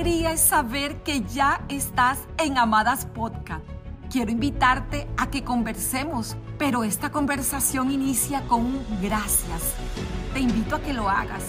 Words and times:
alegría 0.00 0.30
es 0.30 0.40
saber 0.40 1.02
que 1.02 1.22
ya 1.22 1.60
estás 1.68 2.20
en 2.38 2.56
Amadas 2.56 3.04
Podcast. 3.04 3.64
Quiero 4.12 4.30
invitarte 4.30 5.08
a 5.16 5.28
que 5.28 5.42
conversemos, 5.42 6.36
pero 6.56 6.84
esta 6.84 7.10
conversación 7.10 7.90
inicia 7.90 8.42
con 8.42 8.60
un 8.64 8.86
gracias. 9.02 9.74
Te 10.34 10.38
invito 10.38 10.76
a 10.76 10.82
que 10.82 10.92
lo 10.92 11.10
hagas. 11.10 11.42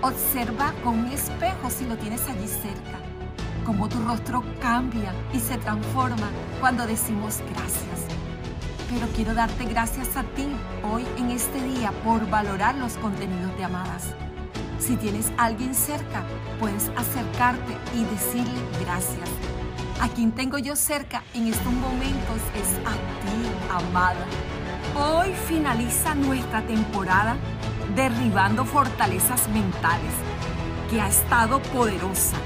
Observa 0.00 0.72
con 0.84 1.00
un 1.00 1.06
espejo 1.06 1.70
si 1.70 1.84
lo 1.84 1.96
tienes 1.96 2.22
allí 2.28 2.46
cerca, 2.46 3.00
cómo 3.66 3.88
tu 3.88 4.00
rostro 4.04 4.44
cambia 4.60 5.12
y 5.32 5.40
se 5.40 5.58
transforma 5.58 6.30
cuando 6.60 6.86
decimos 6.86 7.40
gracias. 7.50 8.06
Pero 8.90 9.08
quiero 9.16 9.34
darte 9.34 9.64
gracias 9.64 10.16
a 10.16 10.22
ti 10.22 10.46
hoy 10.88 11.04
en 11.18 11.32
este 11.32 11.60
día 11.60 11.90
por 12.04 12.30
valorar 12.30 12.76
los 12.76 12.92
contenidos 12.98 13.56
de 13.56 13.64
Amadas. 13.64 14.14
Si 14.84 14.96
tienes 14.96 15.30
a 15.38 15.44
alguien 15.44 15.76
cerca, 15.76 16.24
puedes 16.58 16.90
acercarte 16.96 17.76
y 17.94 18.04
decirle 18.04 18.60
gracias. 18.80 19.30
A 20.00 20.08
quien 20.08 20.32
tengo 20.32 20.58
yo 20.58 20.74
cerca 20.74 21.22
en 21.34 21.46
estos 21.46 21.72
momentos 21.72 22.40
es 22.56 22.78
a 22.84 22.92
ti, 23.22 23.70
amada. 23.70 24.26
Hoy 24.96 25.32
finaliza 25.46 26.16
nuestra 26.16 26.62
temporada 26.62 27.36
derribando 27.94 28.64
fortalezas 28.64 29.48
mentales, 29.50 30.12
que 30.90 31.00
ha 31.00 31.06
estado 31.06 31.62
poderosa. 31.62 32.36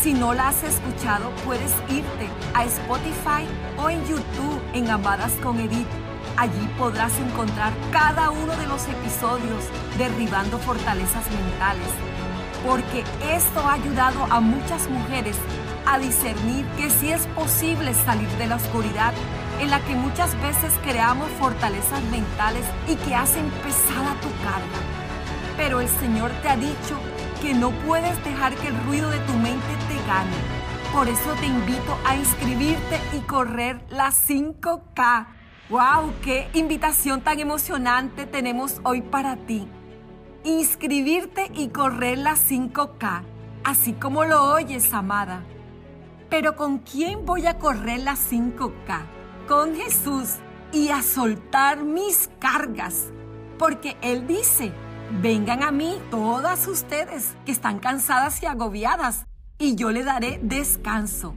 Si 0.00 0.14
no 0.14 0.32
la 0.32 0.48
has 0.48 0.62
escuchado, 0.64 1.30
puedes 1.44 1.74
irte 1.90 2.30
a 2.54 2.64
Spotify 2.64 3.46
o 3.76 3.90
en 3.90 4.00
YouTube 4.06 4.62
en 4.72 4.90
Amadas 4.90 5.32
con 5.42 5.60
Edith 5.60 6.05
Allí 6.36 6.68
podrás 6.76 7.18
encontrar 7.18 7.72
cada 7.90 8.30
uno 8.30 8.54
de 8.56 8.66
los 8.66 8.86
episodios 8.88 9.64
derribando 9.96 10.58
fortalezas 10.58 11.24
mentales, 11.30 11.88
porque 12.66 13.04
esto 13.34 13.60
ha 13.60 13.72
ayudado 13.72 14.22
a 14.30 14.40
muchas 14.40 14.86
mujeres 14.90 15.36
a 15.86 15.98
discernir 15.98 16.66
que 16.76 16.90
sí 16.90 17.10
es 17.10 17.26
posible 17.28 17.94
salir 17.94 18.28
de 18.36 18.48
la 18.48 18.56
oscuridad 18.56 19.14
en 19.60 19.70
la 19.70 19.80
que 19.80 19.94
muchas 19.94 20.38
veces 20.42 20.74
creamos 20.82 21.30
fortalezas 21.38 22.02
mentales 22.10 22.66
y 22.86 22.96
que 22.96 23.14
hacen 23.14 23.48
pesada 23.62 24.14
tu 24.20 24.28
carga. 24.44 24.80
Pero 25.56 25.80
el 25.80 25.88
Señor 25.88 26.30
te 26.42 26.50
ha 26.50 26.56
dicho 26.56 26.98
que 27.40 27.54
no 27.54 27.70
puedes 27.70 28.22
dejar 28.24 28.54
que 28.56 28.68
el 28.68 28.84
ruido 28.84 29.08
de 29.08 29.20
tu 29.20 29.32
mente 29.34 29.74
te 29.88 30.06
gane. 30.06 30.36
Por 30.92 31.08
eso 31.08 31.32
te 31.40 31.46
invito 31.46 31.96
a 32.06 32.14
inscribirte 32.16 33.00
y 33.14 33.20
correr 33.20 33.80
las 33.88 34.28
5K 34.28 35.35
¡Wow! 35.68 36.12
¡Qué 36.22 36.48
invitación 36.52 37.22
tan 37.22 37.40
emocionante 37.40 38.24
tenemos 38.24 38.80
hoy 38.84 39.02
para 39.02 39.34
ti! 39.34 39.66
Inscribirte 40.44 41.50
y 41.54 41.70
correr 41.70 42.18
la 42.18 42.36
5K, 42.36 43.22
así 43.64 43.92
como 43.94 44.24
lo 44.24 44.44
oyes, 44.52 44.94
amada. 44.94 45.42
Pero 46.30 46.54
¿con 46.54 46.78
quién 46.78 47.26
voy 47.26 47.48
a 47.48 47.58
correr 47.58 47.98
la 47.98 48.14
5K? 48.14 49.06
Con 49.48 49.74
Jesús 49.74 50.36
y 50.72 50.90
a 50.90 51.02
soltar 51.02 51.82
mis 51.82 52.30
cargas. 52.38 53.06
Porque 53.58 53.96
Él 54.02 54.28
dice, 54.28 54.72
vengan 55.20 55.64
a 55.64 55.72
mí 55.72 56.00
todas 56.12 56.68
ustedes 56.68 57.34
que 57.44 57.50
están 57.50 57.80
cansadas 57.80 58.40
y 58.40 58.46
agobiadas, 58.46 59.26
y 59.58 59.74
yo 59.74 59.90
le 59.90 60.04
daré 60.04 60.38
descanso. 60.44 61.34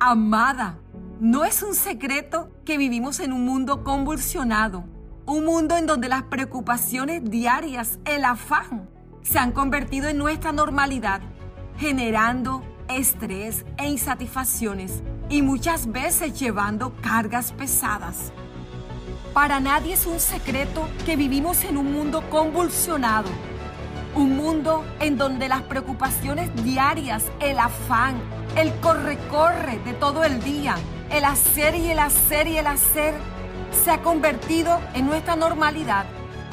Amada, 0.00 0.80
no 1.20 1.44
es 1.44 1.62
un 1.62 1.74
secreto 1.74 2.50
que 2.64 2.76
vivimos 2.76 3.20
en 3.20 3.32
un 3.32 3.44
mundo 3.44 3.84
convulsionado, 3.84 4.84
un 5.26 5.44
mundo 5.44 5.76
en 5.76 5.86
donde 5.86 6.08
las 6.08 6.24
preocupaciones 6.24 7.30
diarias, 7.30 7.98
el 8.04 8.24
afán, 8.24 8.88
se 9.22 9.38
han 9.38 9.52
convertido 9.52 10.08
en 10.08 10.18
nuestra 10.18 10.52
normalidad, 10.52 11.20
generando 11.78 12.64
estrés 12.88 13.64
e 13.78 13.88
insatisfacciones 13.88 15.02
y 15.28 15.42
muchas 15.42 15.90
veces 15.90 16.38
llevando 16.38 16.92
cargas 17.00 17.52
pesadas. 17.52 18.32
Para 19.32 19.60
nadie 19.60 19.94
es 19.94 20.06
un 20.06 20.20
secreto 20.20 20.88
que 21.06 21.16
vivimos 21.16 21.64
en 21.64 21.76
un 21.76 21.92
mundo 21.92 22.28
convulsionado, 22.28 23.30
un 24.14 24.36
mundo 24.36 24.84
en 25.00 25.16
donde 25.16 25.48
las 25.48 25.62
preocupaciones 25.62 26.50
diarias, 26.62 27.24
el 27.40 27.58
afán, 27.58 28.16
el 28.56 28.72
corre-corre 28.80 29.78
de 29.78 29.92
todo 29.94 30.22
el 30.22 30.42
día, 30.42 30.76
el 31.10 31.24
hacer 31.24 31.74
y 31.74 31.90
el 31.90 31.98
hacer 31.98 32.46
y 32.46 32.58
el 32.58 32.66
hacer 32.66 33.14
se 33.84 33.90
ha 33.90 34.02
convertido 34.02 34.80
en 34.94 35.06
nuestra 35.06 35.36
normalidad 35.36 36.06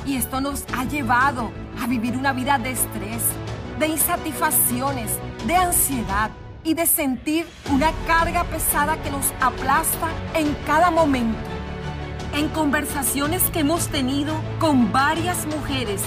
y 0.06 0.16
esto 0.16 0.42
nos 0.42 0.66
ha 0.76 0.86
llevado 0.86 1.52
a 1.82 1.88
vivir 1.88 2.18
una 2.18 2.34
vida 2.34 2.58
de 2.58 2.72
estrés, 2.72 3.24
de 3.80 3.88
insatisfacciones, 3.88 5.12
de 5.46 5.56
ansiedad 5.56 6.32
y 6.64 6.74
de 6.74 6.86
sentir 6.86 7.46
una 7.72 7.92
carga 8.08 8.44
pesada 8.46 9.02
que 9.02 9.12
nos 9.12 9.26
aplasta 9.40 10.10
en 10.36 10.56
cada 10.66 10.92
momento. 10.92 11.38
En 12.34 12.48
conversaciones 12.50 13.44
que 13.52 13.60
hemos 13.60 13.88
tenido 13.88 14.34
con 14.60 14.92
varias 14.92 15.46
mujeres, 15.48 16.02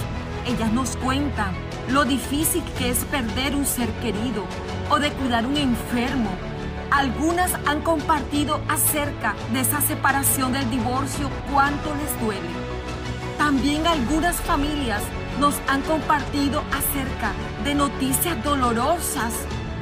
ellas 0.47 0.71
nos 0.71 0.95
cuentan 0.97 1.53
lo 1.89 2.03
difícil 2.03 2.63
que 2.77 2.89
es 2.89 3.05
perder 3.05 3.55
un 3.55 3.65
ser 3.65 3.89
querido 4.01 4.43
o 4.89 4.99
de 4.99 5.11
cuidar 5.11 5.45
un 5.45 5.57
enfermo 5.57 6.31
algunas 6.95 7.51
han 7.65 7.81
compartido 7.81 8.61
acerca 8.69 9.35
de 9.51 9.59
esa 9.59 9.81
separación 9.81 10.53
del 10.53 10.69
divorcio, 10.69 11.29
cuánto 11.51 11.93
les 11.95 12.21
duele. 12.21 12.47
También 13.37 13.85
algunas 13.85 14.37
familias 14.37 15.01
nos 15.37 15.55
han 15.67 15.81
compartido 15.81 16.63
acerca 16.71 17.33
de 17.65 17.75
noticias 17.75 18.41
dolorosas 18.45 19.33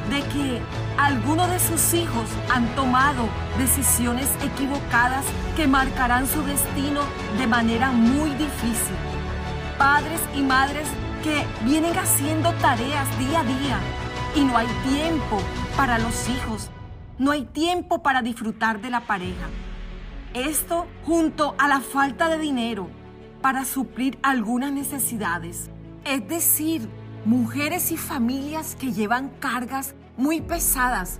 de 0.10 0.22
que 0.22 0.60
algunos 0.98 1.52
de 1.52 1.60
sus 1.60 1.94
hijos 1.94 2.28
han 2.52 2.66
tomado 2.76 3.30
decisiones 3.60 4.28
equivocadas 4.44 5.24
que 5.56 5.68
marcarán 5.68 6.28
su 6.28 6.42
destino 6.42 7.02
de 7.38 7.46
manera 7.46 7.92
muy 7.92 8.32
difícil. 8.32 8.98
Padres 9.78 10.20
y 10.36 10.42
madres 10.42 10.88
que 11.24 11.46
vienen 11.64 11.96
haciendo 11.96 12.52
tareas 12.54 13.08
día 13.20 13.42
a 13.42 13.44
día 13.44 13.80
y 14.36 14.46
no 14.46 14.58
hay 14.58 14.68
tiempo 14.84 15.40
para 15.78 16.00
los 16.00 16.28
hijos 16.28 16.73
no 17.18 17.32
hay 17.32 17.46
tiempo 17.46 18.02
para 18.02 18.22
disfrutar 18.22 18.82
de 18.82 18.90
la 18.90 19.02
pareja. 19.02 19.48
Esto 20.34 20.88
junto 21.06 21.56
a 21.58 21.68
la 21.68 21.80
falta 21.80 22.28
de 22.28 22.40
dinero 22.40 22.90
para 23.42 23.66
suplir 23.66 24.18
algunas 24.24 24.72
necesidades. 24.72 25.70
Es 26.06 26.28
decir, 26.28 26.90
mujeres 27.26 27.92
y 27.92 27.98
familias 27.98 28.76
que 28.76 28.92
llevan 28.92 29.30
cargas 29.40 29.96
muy 30.18 30.42
pesadas. 30.42 31.20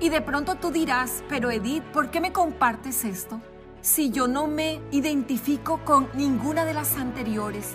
Y 0.00 0.08
de 0.08 0.20
pronto 0.20 0.54
tú 0.54 0.70
dirás, 0.70 1.24
pero 1.28 1.50
Edith, 1.50 1.82
¿por 1.92 2.10
qué 2.10 2.20
me 2.20 2.32
compartes 2.32 3.04
esto? 3.04 3.40
Si 3.80 4.10
yo 4.10 4.28
no 4.28 4.46
me 4.46 4.80
identifico 4.90 5.84
con 5.84 6.08
ninguna 6.14 6.64
de 6.64 6.74
las 6.74 6.96
anteriores, 6.96 7.74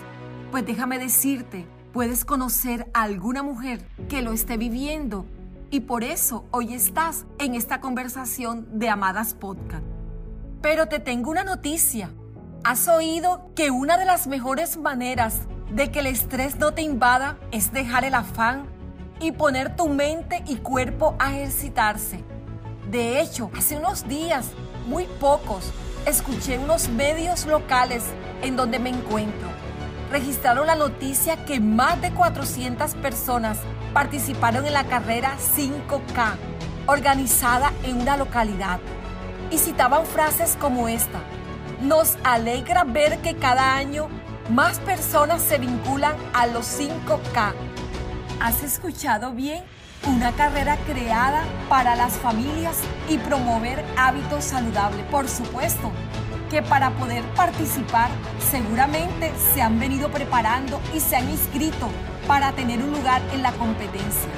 pues 0.50 0.66
déjame 0.66 0.98
decirte, 0.98 1.66
puedes 1.92 2.24
conocer 2.24 2.88
a 2.94 3.02
alguna 3.02 3.42
mujer 3.42 3.86
que 4.08 4.22
lo 4.22 4.32
esté 4.32 4.56
viviendo 4.56 5.26
y 5.74 5.80
por 5.80 6.04
eso 6.04 6.44
hoy 6.52 6.72
estás 6.72 7.26
en 7.40 7.56
esta 7.56 7.80
conversación 7.80 8.78
de 8.78 8.88
Amadas 8.88 9.34
Podcast. 9.34 9.82
Pero 10.62 10.86
te 10.86 11.00
tengo 11.00 11.32
una 11.32 11.42
noticia. 11.42 12.12
¿Has 12.62 12.86
oído 12.86 13.50
que 13.56 13.72
una 13.72 13.98
de 13.98 14.04
las 14.04 14.28
mejores 14.28 14.76
maneras 14.76 15.40
de 15.72 15.90
que 15.90 15.98
el 15.98 16.06
estrés 16.06 16.60
no 16.60 16.74
te 16.74 16.82
invada 16.82 17.38
es 17.50 17.72
dejar 17.72 18.04
el 18.04 18.14
afán 18.14 18.66
y 19.18 19.32
poner 19.32 19.74
tu 19.74 19.88
mente 19.88 20.44
y 20.46 20.58
cuerpo 20.58 21.16
a 21.18 21.32
ejercitarse? 21.32 22.22
De 22.88 23.20
hecho, 23.20 23.50
hace 23.58 23.76
unos 23.76 24.06
días, 24.06 24.52
muy 24.86 25.06
pocos, 25.18 25.72
escuché 26.06 26.56
unos 26.56 26.88
medios 26.88 27.46
locales 27.46 28.04
en 28.42 28.54
donde 28.54 28.78
me 28.78 28.90
encuentro. 28.90 29.48
Registraron 30.12 30.68
la 30.68 30.76
noticia 30.76 31.44
que 31.44 31.58
más 31.58 32.00
de 32.00 32.12
400 32.12 32.94
personas 32.94 33.58
participaron 33.94 34.66
en 34.66 34.74
la 34.74 34.84
carrera 34.84 35.36
5K, 35.56 36.34
organizada 36.86 37.72
en 37.84 38.00
una 38.00 38.16
localidad, 38.16 38.80
y 39.50 39.58
citaban 39.58 40.04
frases 40.04 40.58
como 40.60 40.88
esta. 40.88 41.20
Nos 41.80 42.18
alegra 42.24 42.82
ver 42.82 43.18
que 43.18 43.36
cada 43.36 43.76
año 43.76 44.08
más 44.50 44.80
personas 44.80 45.40
se 45.40 45.58
vinculan 45.58 46.16
a 46.34 46.46
los 46.48 46.66
5K. 46.78 47.52
¿Has 48.40 48.62
escuchado 48.62 49.32
bien? 49.32 49.62
Una 50.06 50.32
carrera 50.32 50.76
creada 50.86 51.44
para 51.68 51.94
las 51.94 52.14
familias 52.14 52.76
y 53.08 53.16
promover 53.16 53.82
hábitos 53.96 54.44
saludables. 54.44 55.06
Por 55.06 55.28
supuesto 55.28 55.92
que 56.50 56.62
para 56.62 56.90
poder 56.90 57.22
participar 57.36 58.10
seguramente 58.50 59.32
se 59.54 59.62
han 59.62 59.78
venido 59.78 60.10
preparando 60.10 60.80
y 60.94 61.00
se 61.00 61.16
han 61.16 61.30
inscrito 61.30 61.88
para 62.26 62.52
tener 62.52 62.82
un 62.82 62.92
lugar 62.92 63.22
en 63.32 63.42
la 63.42 63.52
competencia. 63.52 64.30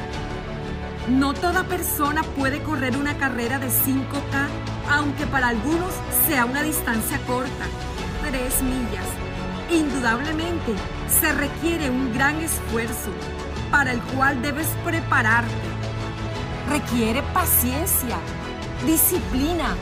No 1.08 1.34
toda 1.34 1.64
persona 1.64 2.22
puede 2.22 2.62
correr 2.62 2.96
una 2.96 3.16
carrera 3.16 3.58
de 3.58 3.68
5K, 3.68 4.48
aunque 4.90 5.26
para 5.26 5.48
algunos 5.48 5.92
sea 6.26 6.44
una 6.46 6.62
distancia 6.62 7.18
corta, 7.26 7.66
3 8.28 8.62
millas. 8.62 9.06
Indudablemente 9.70 10.74
se 11.08 11.32
requiere 11.32 11.90
un 11.90 12.12
gran 12.12 12.40
esfuerzo 12.40 13.10
para 13.70 13.92
el 13.92 14.00
cual 14.00 14.42
debes 14.42 14.66
prepararte, 14.84 15.52
requiere 16.70 17.22
paciencia, 17.34 18.16
disciplina, 18.84 19.76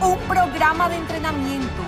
un 0.00 0.18
programa 0.28 0.88
de 0.88 0.96
entrenamiento 0.96 1.82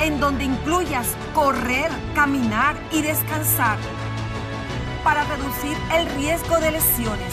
en 0.00 0.18
donde 0.18 0.44
incluyas 0.44 1.08
correr, 1.34 1.90
caminar 2.14 2.76
y 2.90 3.02
descansar 3.02 3.78
para 5.04 5.22
reducir 5.24 5.76
el 5.92 6.08
riesgo 6.16 6.58
de 6.58 6.70
lesiones, 6.70 7.32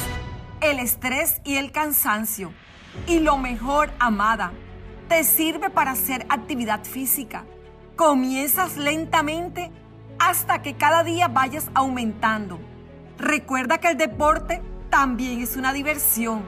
el 0.60 0.78
estrés 0.80 1.42
y 1.46 1.56
el 1.56 1.72
cansancio. 1.72 2.52
Y 3.08 3.20
lo 3.20 3.38
mejor, 3.38 3.90
amada, 3.98 4.52
te 5.08 5.24
sirve 5.24 5.70
para 5.70 5.92
hacer 5.92 6.26
actividad 6.30 6.84
física. 6.84 7.46
Comienzas 7.96 8.76
lentamente 8.76 9.72
hasta 10.20 10.62
que 10.62 10.76
cada 10.76 11.04
día 11.04 11.30
vayas 11.30 11.72
aumentando. 11.74 12.60
Recuerda 13.18 13.78
que 13.78 13.88
el 13.88 13.98
deporte 13.98 14.62
también 14.90 15.40
es 15.40 15.56
una 15.56 15.72
diversión. 15.72 16.44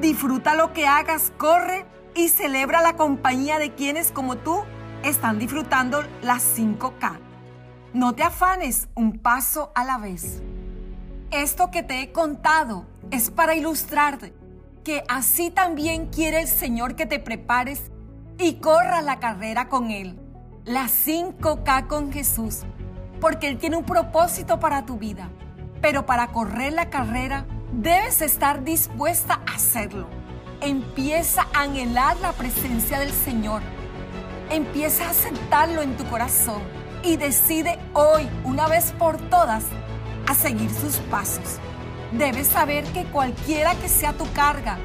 Disfruta 0.00 0.54
lo 0.54 0.72
que 0.72 0.86
hagas, 0.86 1.30
corre 1.36 1.84
y 2.14 2.28
celebra 2.28 2.80
la 2.80 2.96
compañía 2.96 3.58
de 3.58 3.74
quienes 3.74 4.12
como 4.12 4.38
tú 4.38 4.64
están 5.02 5.38
disfrutando 5.38 6.02
las 6.22 6.56
5K. 6.56 7.18
No 7.92 8.14
te 8.14 8.22
afanes 8.22 8.88
un 8.94 9.18
paso 9.18 9.70
a 9.74 9.84
la 9.84 9.98
vez. 9.98 10.42
Esto 11.30 11.70
que 11.70 11.82
te 11.82 12.00
he 12.00 12.12
contado 12.12 12.86
es 13.10 13.30
para 13.30 13.54
ilustrarte 13.54 14.32
que 14.84 15.02
así 15.08 15.50
también 15.50 16.06
quiere 16.06 16.40
el 16.40 16.48
Señor 16.48 16.94
que 16.94 17.06
te 17.06 17.18
prepares 17.18 17.90
y 18.38 18.54
corra 18.54 19.02
la 19.02 19.18
carrera 19.18 19.68
con 19.68 19.90
Él. 19.90 20.18
Las 20.64 21.06
5K 21.06 21.86
con 21.86 22.12
Jesús. 22.12 22.60
Porque 23.20 23.48
Él 23.48 23.58
tiene 23.58 23.76
un 23.76 23.84
propósito 23.84 24.60
para 24.60 24.84
tu 24.84 24.98
vida. 24.98 25.30
Pero 25.80 26.06
para 26.06 26.28
correr 26.28 26.72
la 26.72 26.90
carrera 26.90 27.46
debes 27.72 28.22
estar 28.22 28.64
dispuesta 28.64 29.40
a 29.46 29.54
hacerlo. 29.54 30.06
Empieza 30.60 31.46
a 31.54 31.62
anhelar 31.62 32.16
la 32.18 32.32
presencia 32.32 32.98
del 32.98 33.12
Señor 33.12 33.62
Empieza 34.50 35.06
a 35.06 35.10
aceptarlo 35.10 35.82
en 35.82 35.96
tu 35.96 36.04
corazón 36.04 36.62
y 37.02 37.16
decide 37.16 37.78
hoy, 37.92 38.28
una 38.44 38.68
vez 38.68 38.92
por 38.92 39.16
todas, 39.28 39.64
a 40.26 40.34
seguir 40.34 40.70
sus 40.70 40.96
pasos. 41.10 41.58
Debes 42.12 42.48
saber 42.48 42.84
que 42.92 43.04
cualquiera 43.04 43.74
que 43.74 43.88
sea 43.88 44.12
tu 44.12 44.30
carga, 44.32 44.78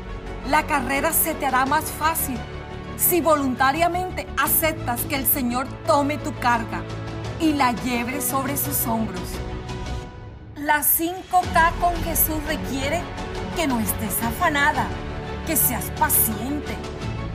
la 0.49 0.63
carrera 0.63 1.13
se 1.13 1.33
te 1.35 1.45
hará 1.45 1.65
más 1.65 1.85
fácil 1.85 2.37
si 2.97 3.21
voluntariamente 3.21 4.27
aceptas 4.37 5.01
que 5.01 5.15
el 5.15 5.25
Señor 5.25 5.67
tome 5.85 6.17
tu 6.17 6.33
carga 6.39 6.83
y 7.39 7.53
la 7.53 7.71
lleve 7.71 8.21
sobre 8.21 8.57
sus 8.57 8.85
hombros. 8.85 9.21
La 10.55 10.81
5K 10.81 11.71
con 11.79 11.95
Jesús 12.03 12.43
requiere 12.47 13.01
que 13.55 13.67
no 13.67 13.79
estés 13.79 14.21
afanada, 14.21 14.87
que 15.47 15.55
seas 15.55 15.89
paciente, 15.91 16.75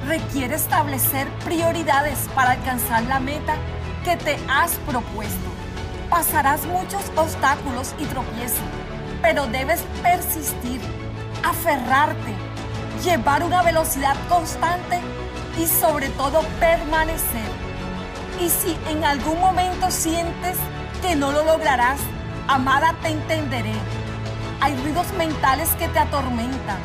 requiere 0.07 0.57
establecer 0.57 1.27
prioridades 1.45 2.29
para 2.35 2.53
alcanzar 2.53 3.03
la 3.05 3.21
meta 3.21 3.57
que 4.05 4.17
te 4.17 4.37
has 4.49 4.75
propuesto. 4.87 5.54
Pasarás 6.11 6.65
muchos 6.67 7.03
obstáculos 7.17 7.95
y 7.99 8.05
tropiezos, 8.05 8.59
pero 9.23 9.47
debes 9.47 9.83
persistir, 10.03 10.81
aferrarte, 11.43 12.35
llevar 13.03 13.43
una 13.43 13.63
velocidad 13.63 14.17
constante 14.29 15.01
y 15.59 15.67
sobre 15.67 16.09
todo 16.11 16.43
permanecer. 16.61 17.49
Y 18.41 18.49
si 18.49 18.77
en 18.91 19.05
algún 19.05 19.41
momento 19.41 19.91
sientes 19.91 20.57
que 21.03 21.17
no 21.17 21.33
lo 21.33 21.45
lograrás, 21.45 22.01
amada, 22.49 22.95
te 23.03 23.09
entenderé. 23.09 23.75
Hay 24.61 24.77
ruidos 24.77 25.13
mentales 25.15 25.69
que 25.79 25.89
te 25.89 25.99
atormentan 25.99 26.79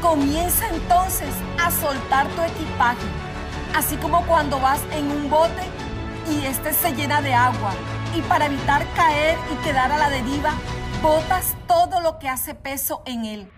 Comienza 0.00 0.68
entonces 0.68 1.34
a 1.60 1.72
soltar 1.72 2.28
tu 2.28 2.42
equipaje, 2.42 3.04
así 3.74 3.96
como 3.96 4.24
cuando 4.26 4.60
vas 4.60 4.80
en 4.92 5.10
un 5.10 5.28
bote 5.28 5.64
y 6.30 6.46
este 6.46 6.72
se 6.72 6.92
llena 6.92 7.20
de 7.20 7.34
agua 7.34 7.72
y 8.16 8.22
para 8.22 8.46
evitar 8.46 8.86
caer 8.94 9.38
y 9.52 9.56
quedar 9.64 9.92
a 9.92 9.98
la 9.98 10.10
deriva, 10.10 10.52
botas 11.02 11.56
todo 11.66 12.00
lo 12.00 12.18
que 12.18 12.28
hace 12.28 12.54
peso 12.54 13.02
en 13.06 13.24
él. 13.24 13.50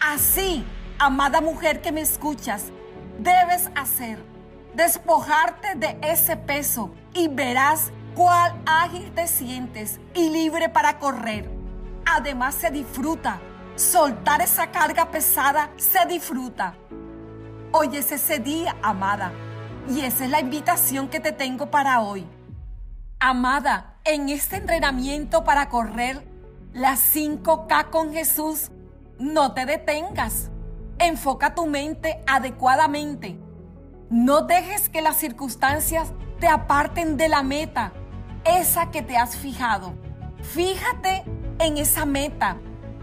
Así, 0.00 0.64
amada 0.98 1.40
mujer 1.40 1.80
que 1.80 1.92
me 1.92 2.00
escuchas, 2.00 2.66
debes 3.18 3.70
hacer, 3.74 4.22
despojarte 4.74 5.74
de 5.76 5.98
ese 6.02 6.36
peso 6.36 6.94
y 7.14 7.28
verás 7.28 7.92
cuál 8.14 8.54
ágil 8.66 9.12
te 9.12 9.26
sientes 9.26 10.00
y 10.14 10.30
libre 10.30 10.68
para 10.68 10.98
correr. 10.98 11.50
Además 12.06 12.54
se 12.54 12.70
disfruta 12.70 13.40
Soltar 13.78 14.40
esa 14.42 14.72
carga 14.72 15.08
pesada 15.08 15.70
se 15.76 16.04
disfruta. 16.06 16.74
Hoy 17.70 17.96
es 17.96 18.10
ese 18.10 18.40
día, 18.40 18.74
amada. 18.82 19.30
Y 19.88 20.00
esa 20.00 20.24
es 20.24 20.32
la 20.32 20.40
invitación 20.40 21.06
que 21.06 21.20
te 21.20 21.30
tengo 21.30 21.70
para 21.70 22.00
hoy. 22.00 22.26
Amada, 23.20 23.94
en 24.08 24.30
este 24.30 24.56
entrenamiento 24.56 25.44
para 25.44 25.68
correr 25.68 26.26
las 26.72 27.14
5K 27.14 27.90
con 27.90 28.14
Jesús, 28.14 28.70
no 29.18 29.52
te 29.52 29.66
detengas. 29.66 30.50
Enfoca 30.98 31.54
tu 31.54 31.66
mente 31.66 32.22
adecuadamente. 32.26 33.38
No 34.08 34.42
dejes 34.42 34.88
que 34.88 35.02
las 35.02 35.16
circunstancias 35.16 36.12
te 36.40 36.48
aparten 36.48 37.18
de 37.18 37.28
la 37.28 37.42
meta, 37.42 37.92
esa 38.44 38.90
que 38.90 39.02
te 39.02 39.18
has 39.18 39.36
fijado. 39.36 39.92
Fíjate 40.42 41.24
en 41.58 41.76
esa 41.76 42.06
meta 42.06 42.56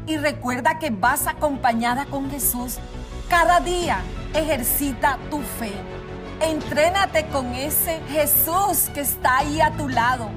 y 0.07 0.17
recuerda 0.17 0.79
que 0.79 0.89
vas 0.89 1.27
acompañada 1.27 2.05
con 2.05 2.31
Jesús. 2.31 2.79
Cada 3.29 3.59
día 3.59 3.99
ejercita 4.33 5.19
tu 5.29 5.39
fe. 5.41 5.73
Entrénate 6.41 7.27
con 7.27 7.53
ese 7.53 8.01
Jesús 8.09 8.89
que 8.93 9.01
está 9.01 9.37
ahí 9.37 9.61
a 9.61 9.71
tu 9.71 9.87
lado, 9.87 10.29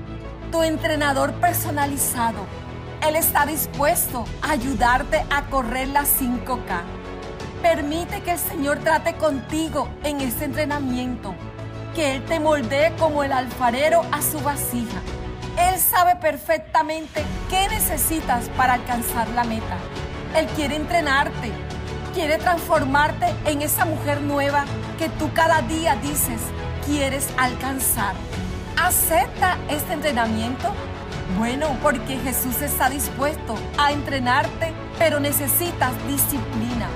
tu 0.50 0.62
entrenador 0.62 1.32
personalizado. 1.34 2.46
Él 3.06 3.16
está 3.16 3.46
dispuesto 3.46 4.24
a 4.42 4.52
ayudarte 4.52 5.24
a 5.30 5.46
correr 5.46 5.88
las 5.88 6.20
5K. 6.20 6.82
Permite 7.62 8.22
que 8.22 8.32
el 8.32 8.38
Señor 8.38 8.78
trate 8.78 9.14
contigo 9.14 9.88
en 10.04 10.20
este 10.20 10.44
entrenamiento, 10.44 11.34
que 11.94 12.16
Él 12.16 12.24
te 12.24 12.40
moldee 12.40 12.92
como 12.98 13.24
el 13.24 13.32
alfarero 13.32 14.02
a 14.12 14.22
su 14.22 14.38
vasija 14.40 15.00
él 15.58 15.78
sabe 15.80 16.14
perfectamente 16.16 17.24
qué 17.50 17.68
necesitas 17.68 18.48
para 18.50 18.74
alcanzar 18.74 19.28
la 19.31 19.43
meta. 19.43 19.76
Él 20.36 20.46
quiere 20.55 20.76
entrenarte, 20.76 21.50
quiere 22.14 22.38
transformarte 22.38 23.26
en 23.44 23.62
esa 23.62 23.84
mujer 23.84 24.20
nueva 24.20 24.64
que 24.98 25.08
tú 25.08 25.31
cada 25.34 25.62
día 25.62 25.96
dices 25.96 26.40
quieres 26.86 27.28
alcanzar. 27.36 28.14
¿Acepta 28.81 29.58
este 29.69 29.94
entrenamiento? 29.94 30.73
Bueno, 31.37 31.77
porque 31.82 32.17
Jesús 32.19 32.63
está 32.63 32.89
dispuesto 32.89 33.56
a 33.77 33.91
entrenarte, 33.91 34.73
pero 34.99 35.19
necesitas 35.19 35.93
disciplina. 36.06 36.87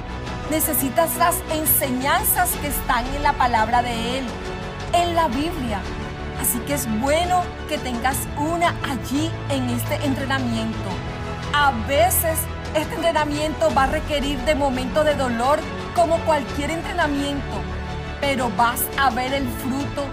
Necesitas 0.48 1.16
las 1.16 1.34
enseñanzas 1.52 2.50
que 2.60 2.68
están 2.68 3.04
en 3.16 3.24
la 3.24 3.32
palabra 3.32 3.82
de 3.82 4.20
Él, 4.20 4.24
en 4.92 5.16
la 5.16 5.26
Biblia. 5.26 5.80
Así 6.40 6.60
que 6.60 6.74
es 6.74 6.86
bueno 7.00 7.42
que 7.68 7.78
tengas 7.78 8.16
una 8.36 8.76
allí 8.88 9.28
en 9.48 9.68
este 9.68 9.96
entrenamiento. 10.06 10.88
A 11.52 11.72
veces 11.88 12.38
este 12.76 12.94
entrenamiento 12.94 13.74
va 13.74 13.84
a 13.84 13.86
requerir 13.88 14.38
de 14.42 14.54
momentos 14.54 15.04
de 15.04 15.16
dolor 15.16 15.58
como 15.96 16.18
cualquier 16.20 16.70
entrenamiento, 16.70 17.60
pero 18.20 18.50
vas 18.56 18.80
a 18.98 19.10
ver 19.10 19.34
el 19.34 19.48
fruto 19.48 20.06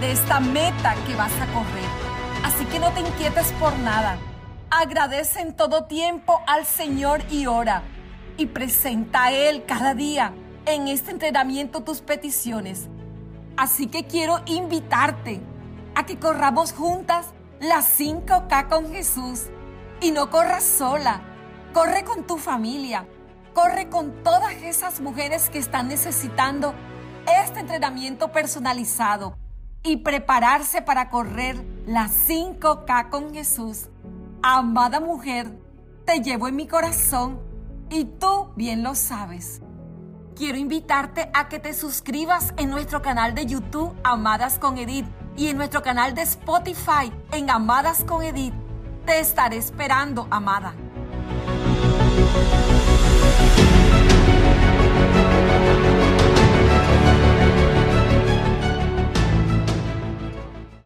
de 0.00 0.12
esta 0.12 0.40
meta 0.40 0.94
que 1.06 1.14
vas 1.16 1.32
a 1.40 1.46
correr. 1.46 1.88
Así 2.44 2.64
que 2.66 2.78
no 2.78 2.92
te 2.92 3.00
inquietes 3.00 3.50
por 3.52 3.76
nada. 3.78 4.18
Agradece 4.70 5.40
en 5.40 5.54
todo 5.54 5.84
tiempo 5.84 6.40
al 6.46 6.66
Señor 6.66 7.22
y 7.30 7.46
ora. 7.46 7.82
Y 8.36 8.46
presenta 8.46 9.24
a 9.24 9.32
Él 9.32 9.64
cada 9.64 9.94
día 9.94 10.34
en 10.66 10.88
este 10.88 11.12
entrenamiento 11.12 11.82
tus 11.82 12.02
peticiones. 12.02 12.88
Así 13.56 13.86
que 13.86 14.04
quiero 14.04 14.40
invitarte 14.44 15.40
a 15.94 16.04
que 16.04 16.18
corramos 16.18 16.72
juntas 16.72 17.28
las 17.60 17.98
5K 17.98 18.68
con 18.68 18.92
Jesús. 18.92 19.46
Y 20.02 20.10
no 20.10 20.28
corras 20.28 20.64
sola, 20.64 21.22
corre 21.72 22.04
con 22.04 22.26
tu 22.26 22.36
familia, 22.36 23.06
corre 23.54 23.88
con 23.88 24.22
todas 24.22 24.52
esas 24.56 25.00
mujeres 25.00 25.48
que 25.48 25.58
están 25.58 25.88
necesitando 25.88 26.74
este 27.26 27.60
entrenamiento 27.60 28.30
personalizado 28.30 29.38
y 29.86 29.98
prepararse 29.98 30.82
para 30.82 31.10
correr 31.10 31.64
las 31.86 32.28
5K 32.28 33.08
con 33.08 33.32
Jesús. 33.32 33.88
Amada 34.42 34.98
mujer, 34.98 35.56
te 36.04 36.20
llevo 36.20 36.48
en 36.48 36.56
mi 36.56 36.66
corazón 36.66 37.40
y 37.88 38.04
tú 38.04 38.50
bien 38.56 38.82
lo 38.82 38.96
sabes. 38.96 39.62
Quiero 40.34 40.58
invitarte 40.58 41.30
a 41.32 41.48
que 41.48 41.60
te 41.60 41.72
suscribas 41.72 42.52
en 42.56 42.68
nuestro 42.68 43.00
canal 43.00 43.34
de 43.34 43.46
YouTube 43.46 43.94
Amadas 44.02 44.58
con 44.58 44.76
Edith 44.76 45.06
y 45.36 45.48
en 45.48 45.56
nuestro 45.56 45.82
canal 45.82 46.14
de 46.14 46.22
Spotify 46.22 47.12
en 47.32 47.48
Amadas 47.48 48.02
con 48.04 48.24
Edith. 48.24 48.54
Te 49.06 49.20
estaré 49.20 49.56
esperando, 49.56 50.26
amada. 50.30 50.74